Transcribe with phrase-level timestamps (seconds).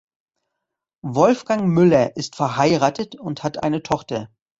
[1.05, 4.31] Wolfgang Müller ist verheiratet und hat eine Tochter.